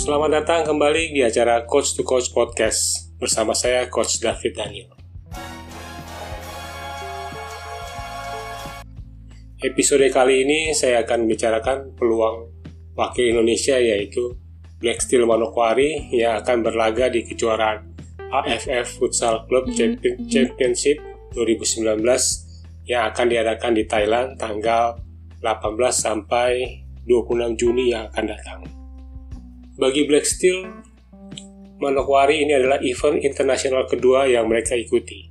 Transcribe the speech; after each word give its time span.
Selamat 0.00 0.32
datang 0.32 0.64
kembali 0.64 1.12
di 1.12 1.20
acara 1.20 1.68
Coach 1.68 1.92
to 1.92 2.08
Coach 2.08 2.32
Podcast 2.32 3.12
bersama 3.20 3.52
saya 3.52 3.84
Coach 3.92 4.16
David 4.16 4.56
Daniel. 4.56 4.96
Episode 9.60 10.08
kali 10.08 10.48
ini 10.48 10.72
saya 10.72 11.04
akan 11.04 11.28
membicarakan 11.28 11.92
peluang 12.00 12.48
wakil 12.96 13.28
Indonesia 13.28 13.76
yaitu 13.76 14.40
Black 14.80 15.04
Steel 15.04 15.28
Manokwari 15.28 16.08
yang 16.16 16.40
akan 16.40 16.64
berlaga 16.64 17.12
di 17.12 17.20
kejuaraan 17.20 17.92
AFF 18.32 19.04
Futsal 19.04 19.44
Club 19.52 19.68
Championship 20.32 20.96
2019 21.36 22.00
yang 22.88 23.04
akan 23.04 23.26
diadakan 23.28 23.76
di 23.76 23.84
Thailand 23.84 24.40
tanggal 24.40 24.96
18 25.44 25.76
sampai 25.92 26.88
26 27.04 27.60
Juni 27.60 27.92
yang 27.92 28.08
akan 28.08 28.24
datang. 28.24 28.79
Bagi 29.80 30.04
Black 30.04 30.28
Steel, 30.28 30.68
Manokwari 31.80 32.44
ini 32.44 32.52
adalah 32.52 32.84
event 32.84 33.24
internasional 33.24 33.88
kedua 33.88 34.28
yang 34.28 34.44
mereka 34.44 34.76
ikuti. 34.76 35.24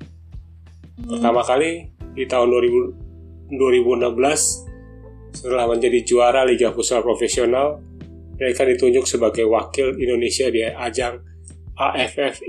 Pertama 1.05 1.45
kali 1.45 1.85
di 2.17 2.25
tahun 2.25 2.49
2000, 2.49 3.53
2016, 3.53 5.37
setelah 5.37 5.69
menjadi 5.69 6.01
juara 6.01 6.41
Liga 6.49 6.73
Futsal 6.73 7.05
Profesional, 7.05 7.77
mereka 8.41 8.65
ditunjuk 8.65 9.05
sebagai 9.05 9.45
wakil 9.45 9.93
Indonesia 10.01 10.49
di 10.49 10.65
ajang 10.65 11.21
AFF 11.77 12.41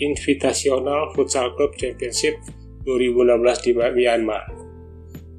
Invitational 0.00 1.12
Futsal 1.12 1.52
Club 1.60 1.76
Championship 1.76 2.40
2016 2.88 3.68
di 3.68 3.72
Myanmar. 3.76 4.48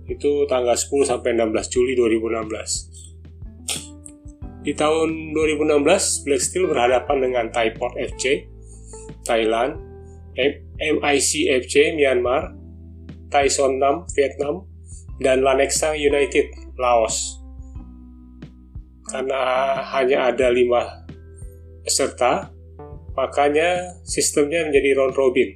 Itu 0.05 0.45
tanggal 0.45 0.77
10 0.77 1.01
sampai 1.01 1.33
16 1.33 1.73
Juli 1.73 1.97
2016. 1.97 3.06
Di 4.67 4.75
tahun 4.75 5.31
2016, 5.31 6.27
Black 6.27 6.43
Steel 6.43 6.67
berhadapan 6.67 7.23
dengan 7.23 7.47
Thaiport 7.55 7.95
FC, 7.95 8.51
Thailand, 9.23 9.79
MIC 10.35 11.31
FC, 11.63 11.95
Myanmar, 11.95 12.51
Tyson 13.31 13.79
Nam, 13.79 14.03
Vietnam, 14.11 14.67
dan 15.23 15.39
Lanexang 15.39 15.95
United, 15.95 16.51
Laos. 16.75 17.39
Karena 19.07 19.39
hanya 19.87 20.35
ada 20.35 20.51
lima 20.51 21.07
peserta, 21.87 22.51
makanya 23.15 23.95
sistemnya 24.03 24.67
menjadi 24.67 24.99
round 24.99 25.15
robin. 25.15 25.47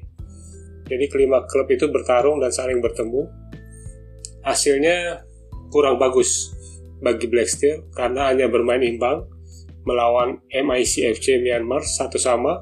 Jadi 0.88 1.12
kelima 1.12 1.44
klub 1.52 1.68
itu 1.68 1.92
bertarung 1.92 2.40
dan 2.40 2.56
saling 2.56 2.80
bertemu. 2.80 3.28
Hasilnya 4.48 5.28
kurang 5.68 6.00
bagus 6.00 6.61
bagi 7.02 7.26
Black 7.28 7.50
Steel 7.50 7.90
karena 7.98 8.30
hanya 8.30 8.48
bermain 8.48 8.82
imbang 8.86 9.26
melawan 9.84 10.38
MICFC 10.54 11.42
Myanmar 11.42 11.82
satu 11.82 12.22
sama, 12.22 12.62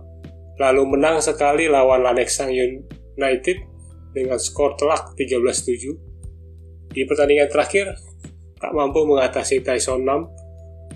lalu 0.55 0.95
menang 0.95 1.19
sekali 1.19 1.67
lawan 1.67 1.99
Lanexang 1.99 2.51
United 2.51 3.57
dengan 4.15 4.39
skor 4.39 4.79
telak 4.79 5.13
13-7. 5.19 6.95
Di 6.95 7.05
pertandingan 7.05 7.51
terakhir, 7.51 7.93
tak 8.57 8.71
mampu 8.71 9.03
mengatasi 9.03 9.61
Tyson 9.61 10.07
Nam, 10.07 10.31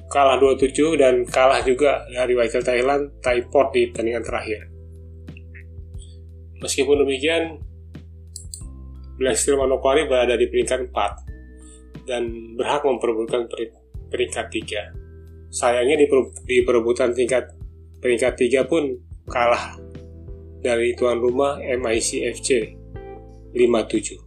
kalah 0.07 0.39
2-7 0.39 0.95
dan 0.97 1.23
kalah 1.27 1.61
juga 1.61 2.07
dari 2.09 2.33
wakil 2.33 2.63
Thailand, 2.63 3.19
Thaiport 3.19 3.75
di 3.75 3.91
pertandingan 3.91 4.23
terakhir. 4.23 4.71
Meskipun 6.63 7.03
demikian, 7.03 7.59
Black 9.19 9.37
Steel 9.37 9.59
Manokwari 9.59 10.07
berada 10.07 10.33
di 10.39 10.47
peringkat 10.47 10.89
4 10.89 11.22
dan 12.03 12.55
berhak 12.59 12.83
memperebutkan 12.83 13.47
peringkat 14.11 14.45
tiga. 14.51 14.91
Sayangnya 15.53 16.01
di, 16.01 16.07
di 16.47 16.57
perebutan 16.65 17.13
tingkat 17.13 17.53
peringkat 18.01 18.33
tiga 18.35 18.65
pun 18.67 18.99
kalah 19.29 19.77
dari 20.59 20.95
tuan 20.95 21.19
rumah 21.23 21.59
MICFC 21.59 22.75
57. 23.55 24.19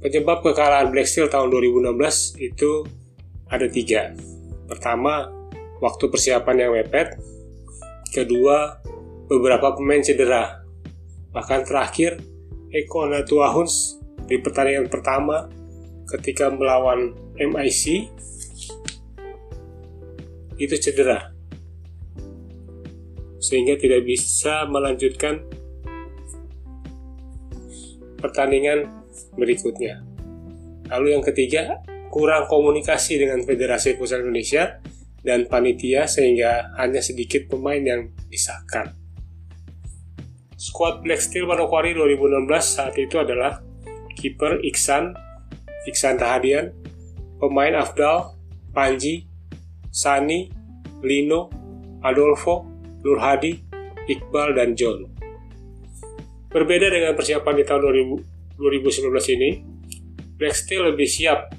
Penyebab 0.00 0.40
kekalahan 0.40 0.88
Black 0.88 1.04
Steel 1.04 1.28
tahun 1.28 1.52
2016 1.52 2.40
itu 2.40 2.88
ada 3.52 3.68
tiga. 3.68 4.16
Pertama, 4.64 5.28
waktu 5.84 6.08
persiapan 6.08 6.56
yang 6.56 6.72
mepet. 6.72 7.20
Kedua, 8.16 8.80
beberapa 9.28 9.76
pemain 9.76 10.00
cedera. 10.00 10.64
Bahkan 11.36 11.68
terakhir, 11.68 12.16
Eko 12.72 13.06
Natuahuns 13.12 13.99
di 14.30 14.38
pertandingan 14.38 14.86
pertama 14.86 15.50
ketika 16.06 16.54
melawan 16.54 17.10
MIC 17.34 18.06
itu 20.60 20.76
cedera 20.78 21.34
sehingga 23.42 23.74
tidak 23.74 24.06
bisa 24.06 24.68
melanjutkan 24.70 25.42
pertandingan 28.20 28.86
berikutnya. 29.34 30.04
Lalu 30.92 31.16
yang 31.16 31.24
ketiga, 31.24 31.80
kurang 32.12 32.44
komunikasi 32.46 33.16
dengan 33.16 33.40
Federasi 33.42 33.96
Futsal 33.96 34.22
Indonesia 34.28 34.78
dan 35.24 35.48
panitia 35.48 36.04
sehingga 36.04 36.76
hanya 36.76 37.00
sedikit 37.00 37.48
pemain 37.48 37.80
yang 37.80 38.12
disahkan. 38.28 38.92
Squad 40.60 41.00
Black 41.00 41.24
Steel 41.24 41.48
Manokwari 41.48 41.96
2016 41.96 42.44
saat 42.60 42.92
itu 43.00 43.16
adalah 43.16 43.64
kiper 44.20 44.60
Iksan, 44.60 45.16
Iksan 45.88 46.20
Rahadian, 46.20 46.76
pemain 47.40 47.72
Afdal, 47.72 48.36
Panji, 48.76 49.24
Sani, 49.88 50.52
Lino, 51.00 51.48
Adolfo, 52.04 52.68
Nurhadi, 53.00 53.56
Iqbal, 54.04 54.52
dan 54.52 54.76
John. 54.76 55.08
Berbeda 56.52 56.92
dengan 56.92 57.16
persiapan 57.16 57.54
di 57.56 57.64
tahun 57.64 57.80
2000, 58.60 58.60
2019 58.60 59.36
ini, 59.40 59.50
Black 60.36 60.52
Steel 60.52 60.92
lebih 60.92 61.08
siap 61.08 61.56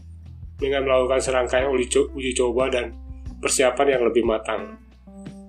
dengan 0.62 0.86
melakukan 0.86 1.18
serangkaian 1.18 1.74
uji 1.74 2.32
coba 2.38 2.70
dan 2.70 2.94
persiapan 3.42 3.98
yang 3.98 4.04
lebih 4.06 4.22
matang. 4.22 4.78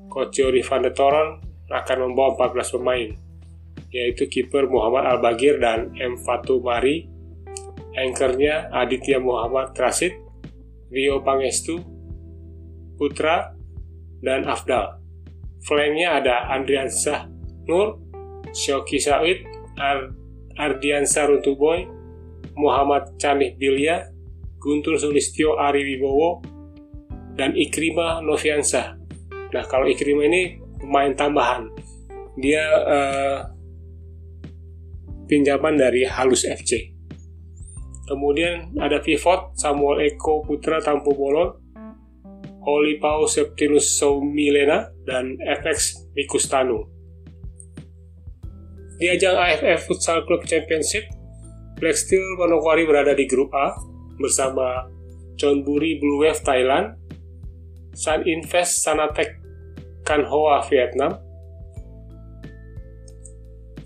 Coach 0.09 0.41
Jori 0.41 0.65
van 0.65 0.85
der 0.85 0.97
Toren 0.97 1.41
akan 1.69 1.97
membawa 2.09 2.53
14 2.53 2.77
pemain, 2.77 3.09
yaitu 3.93 4.25
kiper 4.27 4.67
Muhammad 4.73 5.05
Al-Bagir 5.05 5.61
dan 5.61 5.93
M. 6.01 6.17
Fatu 6.17 6.65
Mari, 6.65 7.07
anchornya 7.93 8.73
Aditya 8.73 9.21
Muhammad 9.21 9.77
Rasid, 9.77 10.17
Rio 10.89 11.21
Pangestu, 11.21 11.79
Putra, 12.97 13.53
dan 14.25 14.49
Afdal. 14.49 14.97
Flanknya 15.63 16.19
ada 16.19 16.51
Andriansah 16.57 17.29
Nur, 17.69 18.01
Syoki 18.51 18.99
Said, 18.99 19.45
Ar 19.79 20.11
Ardiansah 20.53 21.33
Runtuboy, 21.33 21.89
Muhammad 22.57 23.17
Canih 23.17 23.57
Bilya, 23.57 24.09
Guntur 24.61 25.01
Sulistyo 25.01 25.57
Ari 25.57 25.81
Wibowo, 25.85 26.45
dan 27.37 27.57
Ikrima 27.57 28.21
Noviansah. 28.21 29.01
Nah, 29.53 29.65
kalau 29.69 29.89
Ikrima 29.89 30.29
ini 30.29 30.61
pemain 30.81 31.13
tambahan. 31.17 31.73
Dia 32.37 32.65
uh, 32.85 33.39
pinjaman 35.33 35.81
dari 35.81 36.05
Halus 36.05 36.45
FC. 36.45 36.93
Kemudian 38.05 38.77
ada 38.77 39.01
pivot 39.01 39.57
Samuel 39.57 40.13
Eko 40.13 40.45
Putra 40.45 40.85
Tampu 40.85 41.17
Bolon, 41.17 41.57
Oli 42.69 43.01
Pau 43.01 43.25
Septinus 43.25 43.97
Soumilena, 43.97 44.93
dan 45.09 45.41
FX 45.41 46.05
Mikustanu. 46.13 46.85
Di 49.01 49.09
ajang 49.09 49.41
AFF 49.41 49.89
Futsal 49.89 50.29
Club 50.29 50.45
Championship, 50.45 51.09
Black 51.81 51.97
Steel 51.97 52.23
Manokwari 52.37 52.85
berada 52.85 53.17
di 53.17 53.25
grup 53.25 53.49
A 53.57 53.73
bersama 54.21 54.87
Chonburi 55.41 55.97
Blue 55.97 56.21
Wave 56.21 56.45
Thailand, 56.45 56.93
Sun 57.97 58.29
Invest 58.29 58.85
Sanatek 58.85 59.41
Kanhoa 60.05 60.61
Vietnam. 60.69 61.17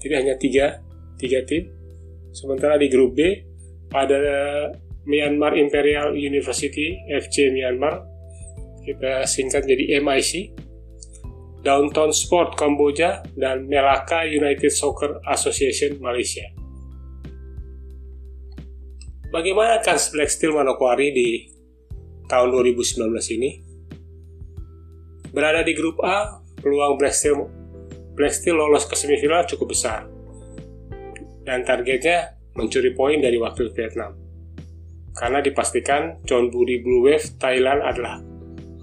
Tidak 0.03 0.19
hanya 0.21 0.37
tiga 0.37 0.86
tiga 1.17 1.43
tim. 1.49 1.73
Sementara 2.37 2.77
di 2.77 2.93
grup 2.93 3.17
B 3.17 3.21
ada 3.93 4.21
Myanmar 5.07 5.57
Imperial 5.57 6.13
University 6.13 6.99
FC 7.09 7.49
Myanmar 7.55 8.05
kita 8.87 9.27
singkat 9.27 9.67
jadi 9.67 9.99
MIC 9.99 10.55
Downtown 11.67 12.15
Sport 12.15 12.55
Kamboja 12.55 13.27
dan 13.35 13.67
Melaka 13.67 14.23
United 14.23 14.71
Soccer 14.71 15.19
Association 15.27 15.99
Malaysia. 15.99 16.47
Bagaimana 19.35 19.83
kans 19.83 20.15
Black 20.15 20.31
Steel 20.31 20.55
Manokwari 20.55 21.11
di 21.11 21.51
tahun 22.31 22.55
2019 22.55 23.11
ini? 23.35 23.51
Berada 25.35 25.67
di 25.67 25.75
grup 25.75 25.99
A, 26.07 26.39
peluang 26.63 26.95
Black 26.95 27.19
Steel, 27.19 27.43
Black 28.15 28.33
Steel 28.39 28.55
lolos 28.55 28.87
ke 28.87 28.95
semifinal 28.95 29.43
cukup 29.51 29.75
besar 29.75 30.16
dan 31.47 31.63
targetnya 31.63 32.35
mencuri 32.59 32.91
poin 32.93 33.23
dari 33.23 33.39
wakil 33.39 33.71
Vietnam. 33.71 34.19
Karena 35.17 35.41
dipastikan 35.41 36.21
John 36.27 36.53
Buri 36.53 36.83
Blue 36.83 37.07
Wave 37.07 37.39
Thailand 37.41 37.81
adalah 37.81 38.21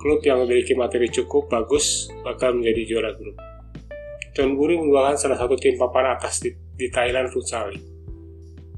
klub 0.04 0.20
yang 0.28 0.44
memiliki 0.44 0.76
materi 0.76 1.08
cukup 1.08 1.48
bagus 1.48 2.12
bakal 2.28 2.60
menjadi 2.60 2.84
juara 2.84 3.12
grup. 3.16 3.40
Chonburi 4.36 4.76
merupakan 4.76 5.16
salah 5.16 5.40
satu 5.40 5.56
tim 5.56 5.80
papan 5.80 6.18
atas 6.18 6.44
di, 6.44 6.52
di 6.76 6.92
Thailand 6.92 7.32
Futsal 7.32 7.72
League. 7.72 7.88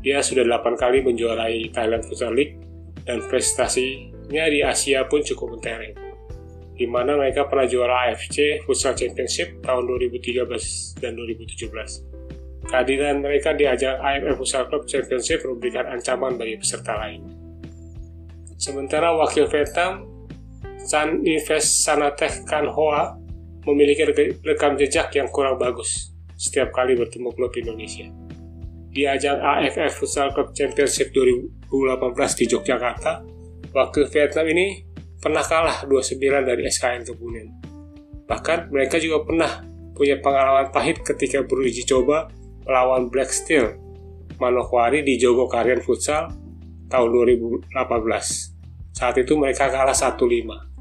Dia 0.06 0.22
sudah 0.22 0.46
8 0.46 0.78
kali 0.78 1.02
menjuarai 1.02 1.74
Thailand 1.74 2.06
Futsal 2.06 2.36
League 2.38 2.62
dan 3.10 3.26
prestasinya 3.26 4.46
di 4.52 4.62
Asia 4.62 5.08
pun 5.10 5.26
cukup 5.26 5.58
mentereng. 5.58 5.98
Di 6.76 6.86
mana 6.86 7.16
mereka 7.16 7.48
pernah 7.48 7.66
juara 7.66 8.12
AFC 8.12 8.62
Futsal 8.68 8.94
Championship 8.94 9.64
tahun 9.64 9.88
2013 9.90 11.02
dan 11.02 11.18
2017. 11.18 12.14
Kehadiran 12.65 13.21
mereka 13.21 13.53
di 13.53 13.69
ajang 13.69 14.01
AFF 14.01 14.41
Futsal 14.41 14.65
Club 14.67 14.89
Championship 14.89 15.45
memberikan 15.45 15.85
ancaman 15.85 16.35
bagi 16.35 16.57
peserta 16.57 16.97
lain. 16.97 17.21
Sementara 18.57 19.13
wakil 19.13 19.45
Vietnam, 19.45 20.09
San 20.81 21.21
Invest 21.21 21.85
Sanatech 21.85 22.45
Kan 22.50 22.65
Hoa 22.69 23.13
memiliki 23.69 24.06
rekam 24.41 24.77
jejak 24.77 25.13
yang 25.13 25.29
kurang 25.29 25.62
bagus 25.62 26.13
setiap 26.38 26.73
kali 26.73 26.97
bertemu 26.97 27.29
klub 27.33 27.53
Indonesia. 27.53 28.09
Di 28.95 29.03
ajang 29.06 29.44
AFF 29.44 30.01
Futsal 30.01 30.31
Cup 30.31 30.56
Championship 30.56 31.12
2018 31.12 32.39
di 32.39 32.45
Yogyakarta, 32.47 33.13
wakil 33.75 34.07
Vietnam 34.07 34.45
ini 34.50 34.88
pernah 35.19 35.44
kalah 35.44 35.83
2-9 35.83 36.21
dari 36.47 36.63
SKN 36.69 37.03
Kebumen. 37.03 37.47
Bahkan 38.25 38.71
mereka 38.71 38.97
juga 38.97 39.25
pernah 39.25 39.51
punya 39.95 40.19
pengalaman 40.19 40.69
pahit 40.69 41.01
ketika 41.01 41.44
beruji 41.44 41.83
coba 41.88 42.29
melawan 42.65 43.07
Black 43.07 43.31
Steel 43.31 43.77
Manokwari 44.41 45.06
di 45.06 45.15
Jogokarian 45.15 45.79
Futsal 45.79 46.33
tahun 46.91 47.09
2018. 47.71 47.71
Saat 48.95 49.15
itu 49.21 49.38
mereka 49.39 49.71
kalah 49.71 49.95
1-5 49.95 50.75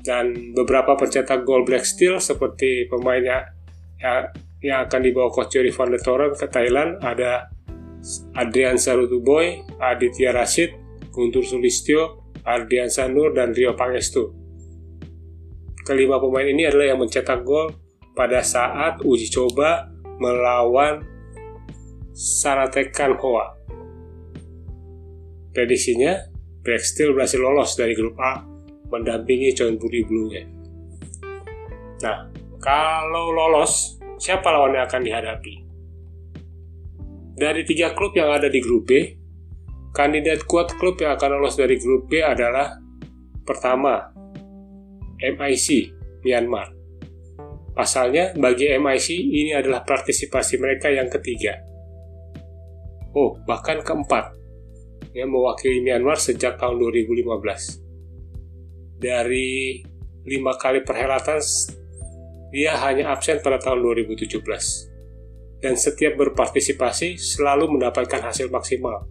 dan 0.00 0.56
beberapa 0.56 0.96
pencetak 0.96 1.44
gol 1.44 1.64
Black 1.64 1.84
Steel 1.84 2.18
seperti 2.20 2.88
pemainnya 2.88 3.52
yang, 4.00 4.32
yang 4.64 4.78
akan 4.88 5.00
dibawa 5.04 5.28
coach 5.28 5.52
Jerry 5.52 5.72
Van 5.72 5.92
der 5.92 6.00
Toren 6.00 6.32
ke 6.32 6.48
Thailand 6.48 7.00
ada 7.04 7.52
Adrian 8.32 8.80
Sarutuboy, 8.80 9.60
Aditya 9.76 10.32
Rashid, 10.32 10.72
Guntur 11.12 11.44
Sulistyo, 11.44 12.32
Ardian 12.48 12.88
Sanur, 12.88 13.36
dan 13.36 13.52
Rio 13.52 13.76
Pangestu. 13.76 14.32
Kelima 15.84 16.16
pemain 16.16 16.48
ini 16.48 16.64
adalah 16.64 16.96
yang 16.96 17.00
mencetak 17.04 17.44
gol 17.44 17.76
pada 18.16 18.40
saat 18.40 19.04
uji 19.04 19.28
coba 19.28 19.89
melawan 20.20 21.02
Saratekan 22.12 23.16
Hoa. 23.16 23.56
Prediksinya, 25.56 26.30
Black 26.60 26.84
Steel 26.84 27.16
berhasil 27.16 27.40
lolos 27.40 27.74
dari 27.74 27.96
grup 27.96 28.14
A 28.20 28.44
mendampingi 28.92 29.56
John 29.56 29.80
Budi 29.80 30.04
Blue. 30.04 30.28
Nah, 32.04 32.28
kalau 32.60 33.32
lolos, 33.32 33.96
siapa 34.20 34.52
lawan 34.52 34.76
yang 34.76 34.84
akan 34.84 35.02
dihadapi? 35.02 35.54
Dari 37.40 37.64
tiga 37.64 37.96
klub 37.96 38.12
yang 38.12 38.28
ada 38.36 38.52
di 38.52 38.60
grup 38.60 38.84
B, 38.84 39.16
kandidat 39.96 40.44
kuat 40.44 40.76
klub 40.76 41.00
yang 41.00 41.16
akan 41.16 41.40
lolos 41.40 41.56
dari 41.56 41.80
grup 41.80 42.04
B 42.12 42.20
adalah 42.20 42.76
pertama, 43.48 44.12
MIC, 45.18 45.96
Myanmar. 46.20 46.79
Pasalnya, 47.72 48.34
bagi 48.34 48.68
MIC 48.70 49.08
ini 49.14 49.52
adalah 49.54 49.86
partisipasi 49.86 50.58
mereka 50.58 50.90
yang 50.90 51.06
ketiga. 51.06 51.58
Oh, 53.14 53.38
bahkan 53.46 53.82
keempat, 53.82 54.40
yang 55.14 55.30
mewakili 55.30 55.82
Myanmar 55.82 56.18
sejak 56.18 56.58
tahun 56.58 56.78
2015 56.78 57.82
dari 59.00 59.80
lima 60.28 60.54
kali 60.54 60.84
perhelatan 60.84 61.40
dia 62.54 62.76
hanya 62.84 63.14
absen 63.14 63.40
pada 63.42 63.58
tahun 63.58 63.82
2017 63.82 64.38
dan 65.64 65.74
setiap 65.74 66.14
berpartisipasi 66.18 67.18
selalu 67.18 67.78
mendapatkan 67.78 68.20
hasil 68.22 68.50
maksimal 68.52 69.06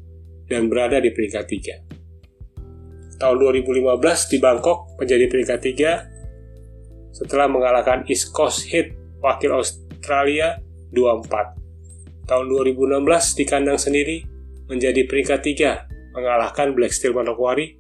dan 0.49 0.65
berada 0.65 0.97
di 0.97 1.13
peringkat 1.13 1.45
3. 1.45 3.19
Tahun 3.19 3.35
2015 3.37 4.31
di 4.31 4.37
Bangkok 4.39 4.97
menjadi 4.97 5.25
peringkat 5.29 5.59
3 5.61 6.18
setelah 7.19 7.51
mengalahkan 7.51 8.07
East 8.07 8.31
Coast 8.31 8.71
Heat 8.71 8.95
wakil 9.19 9.51
Australia 9.51 10.63
2-4. 10.95 12.31
Tahun 12.31 12.45
2016 12.47 13.37
di 13.37 13.43
kandang 13.43 13.75
sendiri 13.75 14.23
menjadi 14.71 15.03
peringkat 15.03 15.39
3 15.43 16.15
mengalahkan 16.15 16.71
Black 16.71 16.95
Steel 16.95 17.11
Manokwari 17.11 17.75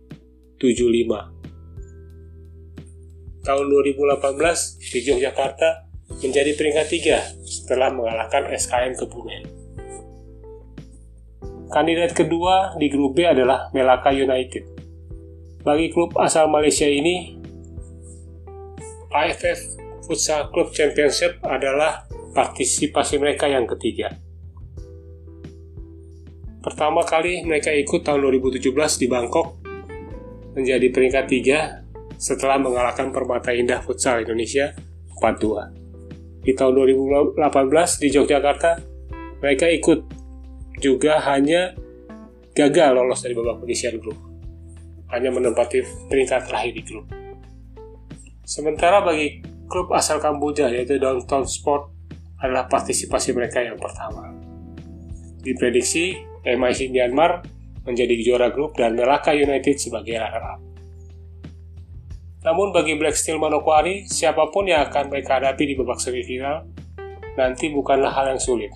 7-5 0.59 1.39
tahun 3.49 3.65
2018 3.65 4.93
di 4.93 4.99
Yogyakarta 5.09 5.89
menjadi 6.21 6.51
peringkat 6.53 6.85
3 7.41 7.47
setelah 7.47 7.89
mengalahkan 7.89 8.45
SKM 8.51 8.93
Kebumen. 8.93 9.43
Kandidat 11.73 12.13
kedua 12.17 12.77
di 12.77 12.89
grup 12.93 13.17
B 13.17 13.25
adalah 13.25 13.73
Melaka 13.73 14.13
United. 14.13 14.65
Bagi 15.65 15.89
klub 15.93 16.13
asal 16.17 16.45
Malaysia 16.49 16.85
ini, 16.85 17.38
AFF 19.09 19.59
Futsal 20.05 20.53
Club 20.53 20.69
Championship 20.69 21.41
adalah 21.41 22.05
partisipasi 22.33 23.17
mereka 23.17 23.49
yang 23.49 23.65
ketiga. 23.65 24.13
Pertama 26.59 27.01
kali 27.01 27.41
mereka 27.41 27.73
ikut 27.73 28.05
tahun 28.05 28.21
2017 28.29 28.69
di 29.01 29.07
Bangkok 29.09 29.57
menjadi 30.53 30.87
peringkat 30.93 31.25
3 31.25 32.19
setelah 32.19 32.59
mengalahkan 32.59 33.09
Permata 33.09 33.55
Indah 33.55 33.81
Futsal 33.81 34.27
Indonesia 34.27 34.75
4-2. 35.17 36.45
Di 36.45 36.51
tahun 36.53 36.73
2018 37.35 38.01
di 38.03 38.07
Yogyakarta, 38.13 38.71
mereka 39.39 39.65
ikut 39.71 39.99
juga 40.79 41.19
hanya 41.31 41.73
gagal 42.53 42.91
lolos 42.95 43.23
dari 43.23 43.33
babak 43.35 43.63
penyisian 43.63 43.97
grup. 43.97 44.19
Hanya 45.09 45.33
menempati 45.33 45.81
peringkat 46.11 46.45
terakhir 46.45 46.71
di 46.75 46.83
grup. 46.85 47.18
Sementara 48.49 49.05
bagi 49.05 49.45
klub 49.69 49.93
asal 49.93 50.17
Kamboja 50.17 50.73
yaitu 50.73 50.97
Downtown 50.97 51.45
Sport 51.45 51.93
adalah 52.41 52.65
partisipasi 52.65 53.37
mereka 53.37 53.61
yang 53.61 53.77
pertama. 53.77 54.25
Diprediksi 55.45 56.17
MIC 56.41 56.89
Myanmar 56.89 57.45
menjadi 57.85 58.17
juara 58.25 58.49
grup 58.49 58.73
dan 58.73 58.97
Melaka 58.97 59.37
United 59.37 59.77
sebagai 59.77 60.17
runner-up. 60.17 60.65
Namun 62.41 62.73
bagi 62.73 62.97
Black 62.97 63.13
Steel 63.13 63.37
Manokwari, 63.37 64.09
siapa 64.09 64.49
pun 64.49 64.65
yang 64.65 64.81
akan 64.89 65.13
mereka 65.13 65.37
hadapi 65.37 65.69
di 65.69 65.77
babak 65.77 66.01
semifinal 66.01 66.65
nanti 67.37 67.69
bukanlah 67.69 68.09
hal 68.09 68.33
yang 68.33 68.41
sulit. 68.41 68.73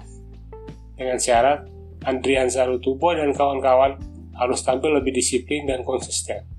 Dengan 0.94 1.18
syarat, 1.18 1.65
Andrian 2.06 2.46
Zarutubo 2.46 3.10
dan 3.18 3.34
kawan-kawan 3.34 3.98
harus 4.38 4.62
tampil 4.62 5.01
lebih 5.01 5.18
disiplin 5.18 5.65
dan 5.65 5.82
konsisten. 5.82 6.52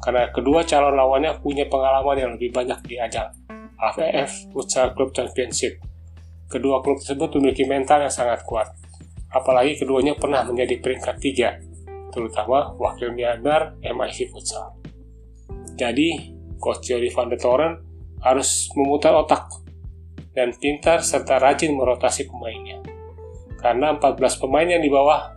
Karena 0.00 0.28
kedua 0.30 0.62
calon 0.62 0.94
lawannya 0.94 1.40
punya 1.40 1.66
pengalaman 1.66 2.16
yang 2.16 2.30
lebih 2.36 2.52
banyak 2.52 2.78
di 2.84 3.00
ajang 3.00 3.32
AFF 3.76 4.52
Futsal 4.52 4.96
Club 4.96 5.12
Championship. 5.12 5.80
Kedua 6.46 6.80
klub 6.80 7.02
tersebut 7.02 7.36
memiliki 7.36 7.66
mental 7.66 8.06
yang 8.06 8.14
sangat 8.14 8.46
kuat. 8.46 8.70
Apalagi 9.34 9.76
keduanya 9.82 10.14
pernah 10.14 10.46
menjadi 10.46 10.78
peringkat 10.78 11.16
tiga, 11.18 11.58
terutama 12.14 12.72
wakil 12.78 13.12
Myanmar 13.12 13.76
MIC 13.82 14.30
Futsal. 14.30 14.78
Jadi, 15.76 16.32
Coach 16.56 16.88
Jerry 16.88 17.12
Van 17.12 17.28
der 17.28 17.36
Toren 17.36 17.76
harus 18.24 18.72
memutar 18.72 19.12
otak 19.12 19.44
dan 20.32 20.56
pintar 20.56 21.04
serta 21.04 21.36
rajin 21.36 21.76
merotasi 21.76 22.24
pemainnya. 22.30 22.80
Karena 23.60 23.92
14 23.98 24.40
pemain 24.40 24.64
yang 24.64 24.80
di 24.80 24.88
bawah 24.88 25.36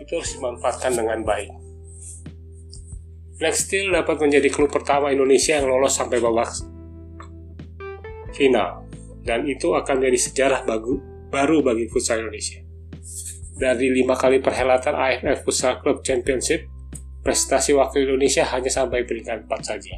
itu 0.00 0.16
harus 0.16 0.30
dimanfaatkan 0.36 0.96
dengan 0.96 1.20
baik. 1.20 1.63
Black 3.34 3.56
Steel 3.58 3.90
dapat 3.90 4.22
menjadi 4.22 4.48
klub 4.50 4.70
pertama 4.70 5.10
Indonesia 5.10 5.58
yang 5.58 5.66
lolos 5.66 5.94
sampai 5.98 6.22
babak 6.22 6.54
final 8.34 8.86
dan 9.24 9.48
itu 9.48 9.72
akan 9.72 9.98
menjadi 9.98 10.18
sejarah 10.30 10.60
bagu, 10.68 11.00
baru 11.32 11.64
bagi 11.64 11.88
futsal 11.90 12.22
Indonesia. 12.22 12.60
Dari 13.54 13.90
lima 13.90 14.18
kali 14.18 14.42
perhelatan 14.42 14.94
AFF 14.98 15.46
Futsal 15.46 15.78
Club 15.78 16.02
Championship, 16.02 16.66
prestasi 17.22 17.72
wakil 17.72 18.04
Indonesia 18.04 18.42
hanya 18.50 18.68
sampai 18.68 19.06
peringkat 19.06 19.46
4 19.46 19.62
saja 19.62 19.94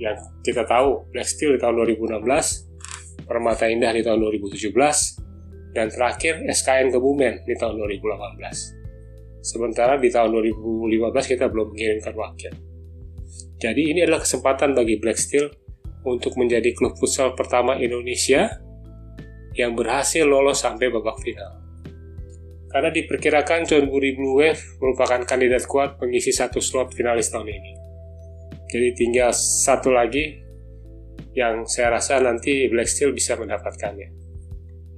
yang 0.00 0.16
kita 0.40 0.64
tahu 0.64 1.04
Black 1.12 1.28
Steel 1.28 1.54
di 1.54 1.60
tahun 1.60 1.76
2016, 1.76 3.28
Permata 3.28 3.68
Indah 3.68 3.92
di 3.92 4.00
tahun 4.00 4.16
2017, 4.16 5.76
dan 5.76 5.92
terakhir 5.92 6.40
SKN 6.48 6.88
Kebumen 6.90 7.44
di 7.44 7.54
tahun 7.54 7.76
2018. 7.76 8.79
Sementara 9.40 9.96
di 9.96 10.12
tahun 10.12 10.36
2015 10.36 11.32
kita 11.36 11.48
belum 11.48 11.72
mengirimkan 11.72 12.12
wakil. 12.12 12.52
Jadi 13.60 13.92
ini 13.92 14.04
adalah 14.04 14.20
kesempatan 14.24 14.72
bagi 14.76 15.00
Black 15.00 15.16
Steel 15.16 15.48
untuk 16.04 16.36
menjadi 16.36 16.72
klub 16.72 16.96
futsal 16.96 17.36
pertama 17.36 17.76
Indonesia 17.76 18.48
yang 19.56 19.76
berhasil 19.76 20.24
lolos 20.24 20.64
sampai 20.64 20.88
babak 20.88 21.20
final. 21.20 21.60
Karena 22.70 22.88
diperkirakan 22.94 23.66
John 23.66 23.90
Buri 23.90 24.14
Blue 24.14 24.38
Wave 24.38 24.78
merupakan 24.78 25.26
kandidat 25.26 25.66
kuat 25.66 25.98
mengisi 25.98 26.30
satu 26.30 26.62
slot 26.62 26.94
finalis 26.94 27.28
tahun 27.28 27.50
ini. 27.50 27.72
Jadi 28.70 28.88
tinggal 28.94 29.34
satu 29.34 29.90
lagi 29.90 30.38
yang 31.34 31.66
saya 31.66 31.98
rasa 31.98 32.22
nanti 32.22 32.70
Black 32.70 32.86
Steel 32.86 33.10
bisa 33.10 33.34
mendapatkannya. 33.34 34.19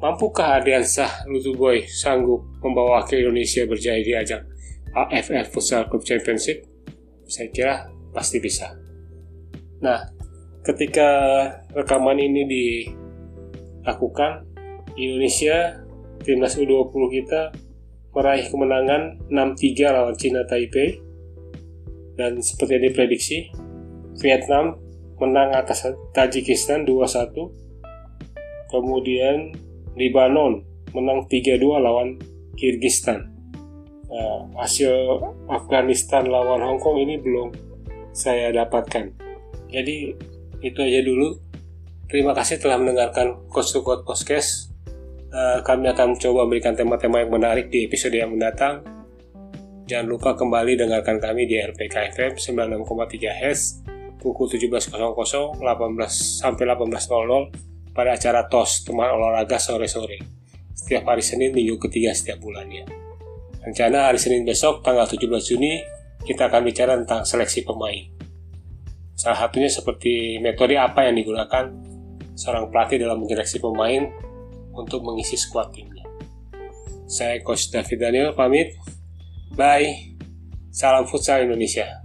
Mampukah 0.03 0.59
Adrian 0.59 0.83
Sah 0.83 1.23
Lutuboy 1.31 1.87
sanggup 1.87 2.43
membawa 2.59 3.07
wakil 3.07 3.23
Indonesia 3.23 3.63
berjaya 3.71 4.03
di 4.03 4.11
ajang 4.11 4.43
AFF 4.99 5.55
Futsal 5.55 5.87
Club 5.87 6.03
Championship? 6.03 6.67
Saya 7.31 7.47
kira 7.55 7.87
pasti 8.11 8.43
bisa. 8.43 8.75
Nah, 9.79 10.03
ketika 10.67 11.07
rekaman 11.71 12.19
ini 12.19 12.43
dilakukan, 12.51 14.43
Indonesia 14.99 15.87
timnas 16.27 16.59
U20 16.59 17.23
kita 17.23 17.55
meraih 18.11 18.51
kemenangan 18.51 19.23
6-3 19.31 19.87
lawan 19.87 20.19
Cina 20.19 20.43
Taipei 20.51 20.99
dan 22.19 22.43
seperti 22.43 22.75
yang 22.75 22.85
diprediksi 22.91 23.39
Vietnam 24.19 24.83
menang 25.23 25.55
atas 25.55 25.87
Tajikistan 26.11 26.83
2-1 26.83 27.39
kemudian 28.69 29.55
Libanon 29.97 30.65
menang 30.93 31.25
3-2 31.29 31.61
lawan 31.81 32.17
Kyrgyzstan 32.57 33.33
nah, 34.09 34.65
hasil 34.65 34.93
Afghanistan 35.49 36.29
lawan 36.29 36.61
Hong 36.61 36.81
Kong 36.81 37.01
ini 37.01 37.17
belum 37.17 37.73
saya 38.13 38.53
dapatkan. 38.53 39.09
Jadi 39.73 40.13
itu 40.61 40.79
aja 40.79 41.01
dulu. 41.01 41.33
Terima 42.13 42.37
kasih 42.37 42.61
telah 42.61 42.77
mendengarkan 42.77 43.49
Coach 43.49 43.73
to 43.73 43.81
Coach 43.81 44.05
Podcast. 44.05 44.69
Eh, 45.33 45.59
kami 45.65 45.89
akan 45.89 46.13
mencoba 46.13 46.45
memberikan 46.45 46.77
tema-tema 46.77 47.25
yang 47.25 47.33
menarik 47.33 47.73
di 47.73 47.89
episode 47.89 48.13
yang 48.13 48.37
mendatang. 48.37 48.85
Jangan 49.89 50.07
lupa 50.07 50.37
kembali 50.37 50.77
dengarkan 50.77 51.17
kami 51.19 51.49
di 51.49 51.57
RPK 51.57 52.13
FM 52.13 52.33
96,3 52.37 53.33
Hz 53.33 53.61
pukul 54.21 54.47
17.00 54.47 54.93
18 54.93 55.59
sampai 56.39 56.65
18.00 56.69 57.72
pada 57.93 58.17
acara 58.17 58.49
TOS 58.49 58.89
teman 58.89 59.13
olahraga 59.13 59.61
sore-sore 59.61 60.43
setiap 60.73 61.07
hari 61.09 61.23
Senin 61.23 61.55
minggu 61.55 61.79
ketiga 61.79 62.11
setiap 62.13 62.43
bulannya. 62.43 62.85
Rencana 63.63 64.11
hari 64.11 64.19
Senin 64.19 64.43
besok 64.43 64.83
tanggal 64.83 65.07
17 65.07 65.31
Juni 65.55 65.79
kita 66.27 66.51
akan 66.51 66.63
bicara 66.67 66.99
tentang 66.99 67.23
seleksi 67.23 67.63
pemain. 67.63 68.03
Salah 69.15 69.47
satunya 69.47 69.71
seperti 69.71 70.43
metode 70.43 70.75
apa 70.75 71.07
yang 71.07 71.15
digunakan 71.15 71.71
seorang 72.35 72.75
pelatih 72.75 72.99
dalam 72.99 73.23
menyeleksi 73.23 73.63
pemain 73.63 74.11
untuk 74.75 75.07
mengisi 75.07 75.39
squad 75.39 75.71
timnya. 75.71 76.03
Saya 77.07 77.39
Coach 77.45 77.71
David 77.71 77.99
Daniel 78.03 78.29
pamit. 78.35 78.75
Bye. 79.55 80.17
Salam 80.73 81.05
futsal 81.07 81.45
Indonesia. 81.47 82.02